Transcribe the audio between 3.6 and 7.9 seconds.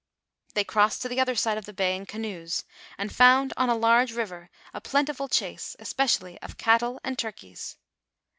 a large river a plentiful chase, e5>peci:'.ily of cattle and turkeys.